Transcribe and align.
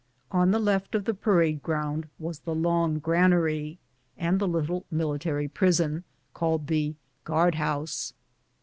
On 0.31 0.49
the 0.49 0.57
left 0.57 0.95
of 0.95 1.05
the 1.05 1.13
parade 1.13 1.61
ground 1.61 2.07
was 2.17 2.39
the 2.39 2.55
long 2.55 2.97
granary 2.97 3.77
and 4.17 4.39
the 4.39 4.47
little 4.47 4.83
military 4.89 5.47
prison, 5.47 6.05
called 6.33 6.65
the" 6.65 6.95
gnard 7.27 7.53
house." 7.53 8.11